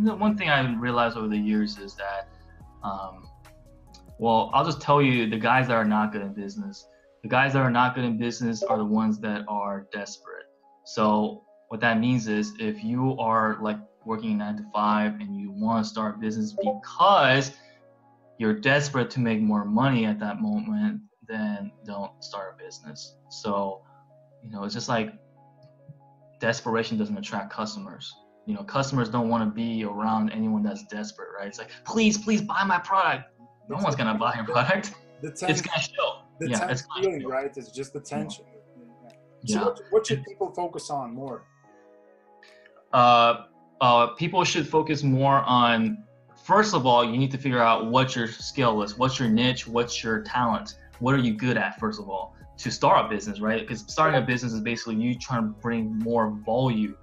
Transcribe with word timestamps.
one 0.00 0.36
thing 0.36 0.48
I 0.48 0.74
realized 0.76 1.16
over 1.16 1.28
the 1.28 1.38
years 1.38 1.78
is 1.78 1.94
that, 1.96 2.28
um, 2.82 3.28
well, 4.18 4.50
I'll 4.52 4.64
just 4.64 4.80
tell 4.80 5.00
you 5.00 5.28
the 5.28 5.38
guys 5.38 5.68
that 5.68 5.74
are 5.74 5.84
not 5.84 6.12
good 6.12 6.22
in 6.22 6.32
business. 6.32 6.86
The 7.22 7.28
guys 7.28 7.52
that 7.52 7.60
are 7.60 7.70
not 7.70 7.94
good 7.94 8.04
in 8.04 8.18
business 8.18 8.62
are 8.62 8.78
the 8.78 8.84
ones 8.84 9.18
that 9.20 9.44
are 9.48 9.86
desperate. 9.92 10.46
So 10.84 11.44
what 11.68 11.80
that 11.80 12.00
means 12.00 12.26
is 12.28 12.54
if 12.58 12.82
you 12.82 13.16
are 13.18 13.58
like 13.60 13.78
working 14.04 14.38
nine 14.38 14.56
to 14.56 14.64
five 14.72 15.14
and 15.20 15.36
you 15.36 15.52
want 15.52 15.84
to 15.84 15.90
start 15.90 16.16
a 16.16 16.18
business 16.18 16.52
because 16.52 17.52
you're 18.38 18.54
desperate 18.54 19.10
to 19.10 19.20
make 19.20 19.40
more 19.40 19.64
money 19.64 20.06
at 20.06 20.18
that 20.20 20.40
moment, 20.40 21.00
then 21.28 21.70
don't 21.84 22.12
start 22.24 22.56
a 22.58 22.62
business. 22.62 23.16
So, 23.28 23.82
you 24.42 24.50
know, 24.50 24.64
it's 24.64 24.74
just 24.74 24.88
like 24.88 25.12
desperation 26.40 26.96
doesn't 26.96 27.16
attract 27.16 27.52
customers. 27.52 28.12
You 28.46 28.54
know, 28.54 28.64
customers 28.64 29.08
don't 29.08 29.28
want 29.28 29.44
to 29.44 29.54
be 29.54 29.84
around 29.84 30.30
anyone 30.30 30.62
that's 30.62 30.84
desperate, 30.84 31.28
right? 31.38 31.46
It's 31.46 31.58
like, 31.58 31.70
please, 31.84 32.18
please 32.18 32.42
buy 32.42 32.64
my 32.64 32.78
product. 32.78 33.30
No 33.68 33.76
one's 33.76 33.94
gonna 33.94 34.18
buy 34.18 34.34
your 34.34 34.44
product. 34.44 34.94
The 35.22 35.30
ten- 35.30 35.50
it's 35.50 35.60
gonna 35.60 35.82
show. 35.82 36.22
The 36.40 36.50
yeah, 36.50 36.68
it's 36.70 36.84
feeling, 36.96 37.26
right? 37.26 37.50
It's 37.54 37.70
just 37.70 37.92
the 37.92 38.00
tension. 38.00 38.44
Yeah. 39.42 39.58
So 39.58 39.64
what, 39.66 39.80
what 39.90 40.06
should 40.06 40.24
people 40.24 40.52
focus 40.52 40.90
on 40.90 41.14
more? 41.14 41.44
Uh, 42.92 43.44
uh, 43.80 44.08
people 44.08 44.44
should 44.44 44.68
focus 44.68 45.02
more 45.02 45.42
on 45.42 46.04
first 46.42 46.74
of 46.74 46.86
all 46.86 47.04
you 47.04 47.16
need 47.16 47.30
to 47.30 47.38
figure 47.38 47.62
out 47.62 47.86
what 47.86 48.16
your 48.16 48.26
skill 48.26 48.82
is 48.82 48.96
what's 48.98 49.18
your 49.18 49.28
niche 49.28 49.66
what's 49.66 50.02
your 50.02 50.22
talent 50.22 50.76
what 50.98 51.14
are 51.14 51.18
you 51.18 51.34
good 51.34 51.56
at 51.56 51.78
first 51.78 52.00
of 52.00 52.08
all 52.08 52.34
to 52.56 52.70
start 52.70 53.06
a 53.06 53.08
business 53.08 53.40
right 53.40 53.60
because 53.60 53.84
starting 53.86 54.20
a 54.20 54.24
business 54.24 54.52
is 54.52 54.60
basically 54.60 54.96
you 54.96 55.14
trying 55.14 55.42
to 55.42 55.48
bring 55.60 55.98
more 55.98 56.30
volume 56.44 56.96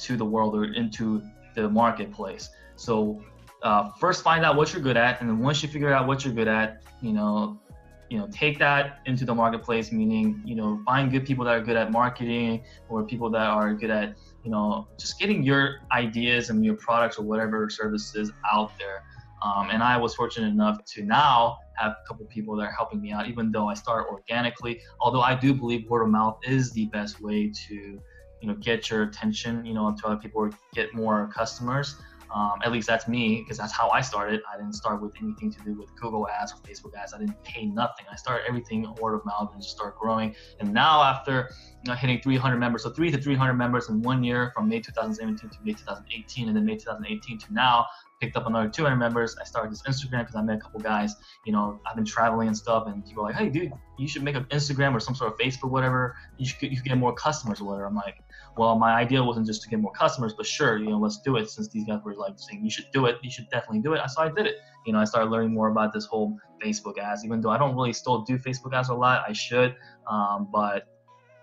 to 0.00 0.16
the 0.16 0.24
world 0.24 0.54
or 0.54 0.72
into 0.72 1.22
the 1.54 1.68
marketplace. 1.68 2.50
So 2.76 3.22
uh, 3.62 3.90
first 3.98 4.22
find 4.22 4.44
out 4.44 4.56
what 4.56 4.72
you're 4.72 4.82
good 4.82 4.96
at 4.96 5.20
and 5.20 5.28
then 5.28 5.38
once 5.38 5.62
you 5.62 5.68
figure 5.68 5.92
out 5.92 6.06
what 6.06 6.24
you're 6.24 6.34
good 6.34 6.48
at 6.48 6.82
you 7.02 7.12
know 7.12 7.60
you 8.08 8.18
know 8.18 8.26
take 8.32 8.58
that 8.58 9.00
into 9.06 9.24
the 9.24 9.34
marketplace 9.34 9.92
meaning 9.92 10.42
you 10.44 10.54
know 10.54 10.80
find 10.86 11.10
good 11.10 11.24
people 11.24 11.44
that 11.44 11.56
are 11.56 11.60
good 11.60 11.76
at 11.76 11.92
marketing 11.92 12.64
or 12.88 13.04
people 13.04 13.30
that 13.30 13.46
are 13.46 13.74
good 13.74 13.90
at 13.90 14.16
you 14.44 14.50
know 14.50 14.88
just 14.98 15.18
getting 15.18 15.42
your 15.42 15.80
ideas 15.92 16.50
and 16.50 16.64
your 16.64 16.74
products 16.76 17.18
or 17.18 17.22
whatever 17.22 17.68
services 17.70 18.32
out 18.52 18.72
there. 18.78 19.02
Um, 19.42 19.70
and 19.70 19.82
i 19.82 19.96
was 19.96 20.14
fortunate 20.14 20.48
enough 20.48 20.84
to 20.84 21.02
now 21.02 21.56
have 21.76 21.92
a 21.92 22.08
couple 22.08 22.26
people 22.26 22.54
that 22.56 22.64
are 22.64 22.72
helping 22.72 23.00
me 23.00 23.10
out 23.12 23.26
even 23.26 23.50
though 23.50 23.68
i 23.68 23.74
start 23.74 24.06
organically 24.10 24.78
although 25.00 25.22
i 25.22 25.34
do 25.34 25.54
believe 25.54 25.88
word 25.88 26.02
of 26.02 26.10
mouth 26.10 26.36
is 26.42 26.72
the 26.72 26.86
best 26.86 27.22
way 27.22 27.50
to 27.68 27.98
you 28.40 28.48
know 28.48 28.54
get 28.54 28.90
your 28.90 29.02
attention 29.02 29.64
you 29.64 29.74
know 29.74 29.94
to 29.98 30.06
other 30.06 30.16
people 30.16 30.40
or 30.40 30.50
get 30.74 30.94
more 30.94 31.28
customers 31.34 31.96
um, 32.32 32.60
at 32.62 32.70
least 32.70 32.86
that's 32.86 33.08
me, 33.08 33.40
because 33.40 33.58
that's 33.58 33.72
how 33.72 33.90
I 33.90 34.00
started. 34.00 34.40
I 34.52 34.56
didn't 34.56 34.74
start 34.74 35.02
with 35.02 35.12
anything 35.20 35.50
to 35.52 35.60
do 35.64 35.74
with 35.74 35.94
Google 35.96 36.28
ads 36.28 36.52
or 36.52 36.56
Facebook 36.56 36.94
ads. 36.94 37.12
I 37.12 37.18
didn't 37.18 37.42
pay 37.42 37.66
nothing. 37.66 38.06
I 38.10 38.14
started 38.16 38.44
everything 38.46 38.86
word 39.00 39.14
of 39.14 39.24
mouth 39.24 39.50
and 39.52 39.60
just 39.60 39.74
start 39.74 39.98
growing. 39.98 40.34
And 40.60 40.72
now 40.72 41.02
after 41.02 41.50
you 41.84 41.90
know, 41.90 41.96
hitting 41.96 42.20
300 42.20 42.56
members, 42.56 42.84
so 42.84 42.90
three 42.90 43.10
to 43.10 43.20
300 43.20 43.54
members 43.54 43.88
in 43.88 44.00
one 44.02 44.22
year 44.22 44.52
from 44.54 44.68
May 44.68 44.80
2017 44.80 45.50
to 45.50 45.58
May 45.64 45.72
2018, 45.72 46.48
and 46.48 46.56
then 46.56 46.64
May 46.64 46.76
2018 46.76 47.38
to 47.38 47.52
now, 47.52 47.86
picked 48.20 48.36
up 48.36 48.46
another 48.46 48.68
200 48.68 48.96
members. 48.96 49.36
I 49.40 49.44
started 49.44 49.72
this 49.72 49.82
Instagram 49.82 50.20
because 50.20 50.36
I 50.36 50.42
met 50.42 50.56
a 50.56 50.60
couple 50.60 50.80
guys. 50.80 51.14
You 51.46 51.52
know, 51.52 51.80
I've 51.86 51.96
been 51.96 52.04
traveling 52.04 52.48
and 52.48 52.56
stuff, 52.56 52.86
and 52.86 53.04
people 53.04 53.24
are 53.24 53.26
like, 53.26 53.36
"Hey, 53.36 53.48
dude, 53.48 53.72
you 53.98 54.06
should 54.06 54.22
make 54.22 54.36
an 54.36 54.44
Instagram 54.44 54.94
or 54.94 55.00
some 55.00 55.14
sort 55.14 55.32
of 55.32 55.38
Facebook, 55.38 55.70
whatever. 55.70 56.16
You 56.38 56.46
should 56.46 56.70
you 56.70 56.76
should 56.76 56.84
get 56.84 56.98
more 56.98 57.14
customers 57.14 57.60
or 57.60 57.64
whatever." 57.64 57.86
I'm 57.86 57.94
like, 57.94 58.22
well, 58.56 58.76
my 58.78 58.92
idea 58.92 59.22
wasn't 59.22 59.46
just 59.46 59.62
to 59.62 59.68
get 59.68 59.80
more 59.80 59.92
customers, 59.92 60.34
but 60.34 60.46
sure, 60.46 60.78
you 60.78 60.90
know, 60.90 60.98
let's 60.98 61.20
do 61.20 61.36
it. 61.36 61.48
Since 61.48 61.68
these 61.68 61.84
guys 61.86 62.00
were 62.04 62.14
like 62.14 62.34
saying 62.36 62.62
you 62.64 62.70
should 62.70 62.86
do 62.92 63.06
it, 63.06 63.18
you 63.22 63.30
should 63.30 63.48
definitely 63.50 63.80
do 63.80 63.94
it. 63.94 64.00
So 64.10 64.22
I 64.22 64.28
did 64.28 64.46
it. 64.46 64.56
You 64.86 64.92
know, 64.92 64.98
I 64.98 65.04
started 65.04 65.30
learning 65.30 65.54
more 65.54 65.68
about 65.68 65.92
this 65.92 66.04
whole 66.04 66.36
Facebook 66.62 66.98
ads. 66.98 67.24
Even 67.24 67.40
though 67.40 67.50
I 67.50 67.58
don't 67.58 67.74
really 67.74 67.92
still 67.92 68.22
do 68.22 68.38
Facebook 68.38 68.74
ads 68.74 68.88
a 68.88 68.94
lot, 68.94 69.24
I 69.26 69.32
should. 69.32 69.76
Um, 70.10 70.48
but 70.52 70.84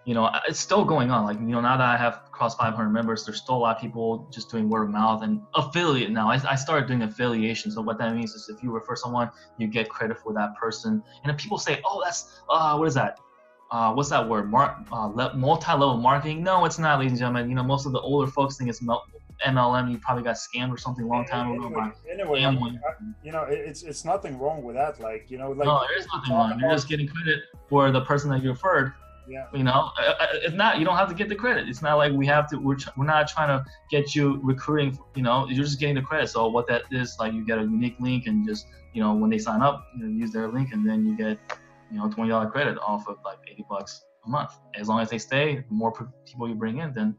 you 0.07 0.13
know, 0.13 0.31
it's 0.47 0.59
still 0.59 0.85
going 0.85 1.11
on. 1.11 1.25
Like, 1.25 1.37
you 1.37 1.47
know, 1.47 1.59
now 1.59 1.75
that 1.75 1.85
I 1.85 1.97
have 1.97 2.21
crossed 2.31 2.57
500 2.57 2.89
members, 2.89 3.25
there's 3.25 3.41
still 3.41 3.57
a 3.57 3.63
lot 3.65 3.75
of 3.75 3.81
people 3.81 4.27
just 4.31 4.49
doing 4.49 4.69
word 4.69 4.83
of 4.83 4.89
mouth 4.89 5.21
and 5.21 5.41
affiliate 5.53 6.11
now. 6.11 6.31
I, 6.31 6.39
I 6.49 6.55
started 6.55 6.87
doing 6.87 7.01
affiliation. 7.01 7.71
So 7.71 7.81
what 7.81 7.97
that 7.99 8.15
means 8.15 8.33
is 8.33 8.49
if 8.49 8.63
you 8.63 8.71
refer 8.71 8.95
someone, 8.95 9.29
you 9.57 9.67
get 9.67 9.89
credit 9.89 10.17
for 10.17 10.33
that 10.33 10.55
person. 10.55 11.03
And 11.23 11.31
if 11.31 11.37
people 11.37 11.57
say, 11.57 11.81
oh, 11.85 12.01
that's, 12.03 12.39
uh, 12.49 12.77
what 12.77 12.87
is 12.87 12.93
that? 12.93 13.19
uh, 13.71 13.93
what's 13.93 14.09
that 14.09 14.27
word? 14.27 14.49
Mar- 14.49 14.83
uh, 14.91 15.09
multi-level 15.35 15.97
marketing? 15.97 16.43
No, 16.43 16.65
it's 16.65 16.79
not, 16.79 16.99
ladies 16.99 17.13
and 17.13 17.19
gentlemen. 17.19 17.49
You 17.49 17.55
know, 17.55 17.63
most 17.63 17.85
of 17.85 17.91
the 17.91 17.99
older 17.99 18.29
folks 18.31 18.57
think 18.57 18.69
it's 18.69 18.81
MLM. 18.81 19.91
You 19.91 19.97
probably 19.99 20.23
got 20.23 20.35
scammed 20.35 20.71
or 20.71 20.77
something 20.77 21.03
a 21.03 21.07
long 21.07 21.25
time 21.25 21.51
ago. 21.51 21.91
Anyway, 22.11 22.41
anyway 22.41 22.71
you 23.23 23.31
know, 23.31 23.43
it's 23.43 23.83
it's 23.83 24.05
nothing 24.05 24.39
wrong 24.39 24.63
with 24.63 24.75
that. 24.75 24.99
Like, 24.99 25.29
you 25.29 25.37
know, 25.37 25.51
like 25.51 25.65
no, 25.65 25.81
there 25.87 25.97
is 25.97 26.07
nothing 26.13 26.33
wrong. 26.33 26.59
You're 26.59 26.71
just 26.71 26.87
getting 26.87 27.07
credit 27.07 27.41
for 27.67 27.91
the 27.91 28.01
person 28.01 28.29
that 28.31 28.41
you 28.41 28.49
referred. 28.49 28.93
Yeah. 29.29 29.45
You 29.53 29.63
know, 29.63 29.91
uh, 29.99 30.13
uh, 30.19 30.27
if 30.43 30.53
not, 30.53 30.79
you 30.79 30.85
don't 30.85 30.95
have 30.95 31.09
to 31.09 31.15
get 31.15 31.27
the 31.27 31.35
credit. 31.35 31.67
It's 31.67 31.81
not 31.81 31.95
like 31.97 32.13
we 32.13 32.25
have 32.27 32.49
to. 32.51 32.57
We're 32.57 32.77
we're 32.95 33.05
not 33.05 33.27
trying 33.27 33.49
to 33.49 33.65
get 33.91 34.15
you 34.15 34.39
recruiting. 34.41 34.97
You 35.15 35.23
know, 35.23 35.47
you're 35.47 35.65
just 35.65 35.79
getting 35.79 35.95
the 35.95 36.01
credit. 36.01 36.29
So 36.29 36.47
what 36.47 36.67
that 36.67 36.83
is, 36.91 37.17
like, 37.19 37.33
you 37.33 37.45
get 37.45 37.57
a 37.57 37.63
unique 37.63 37.97
link, 37.99 38.27
and 38.27 38.47
just 38.47 38.67
you 38.93 39.01
know, 39.01 39.13
when 39.13 39.29
they 39.29 39.37
sign 39.37 39.61
up, 39.61 39.85
you 39.97 40.05
know, 40.05 40.09
use 40.09 40.31
their 40.31 40.47
link, 40.47 40.71
and 40.71 40.87
then 40.87 41.05
you 41.05 41.17
get 41.17 41.37
you 41.91 41.97
know, 41.97 42.09
twenty 42.09 42.29
dollar 42.29 42.49
credit 42.49 42.77
off 42.79 43.07
of 43.07 43.17
like 43.23 43.37
eighty 43.51 43.65
bucks 43.69 44.03
a 44.25 44.29
month. 44.29 44.51
As 44.75 44.87
long 44.87 44.99
as 44.99 45.09
they 45.09 45.17
stay, 45.17 45.57
the 45.57 45.73
more 45.73 45.91
people 46.25 46.47
you 46.47 46.55
bring 46.55 46.79
in, 46.79 46.93
then 46.93 47.15